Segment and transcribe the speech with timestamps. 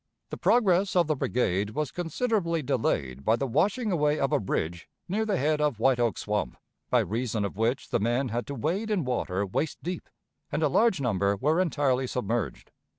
[0.31, 4.89] The progress of the brigade was considerably delayed by the washing away of a bridge
[5.07, 6.57] near the head of White Oak Swamp,
[6.89, 10.09] by reason of which the men had to wade in water waist deep,
[10.51, 12.71] and a large number were entirely submerged.